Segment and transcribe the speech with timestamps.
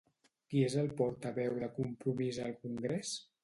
[0.53, 3.17] Qui és el portaveu de Compromís al congrés?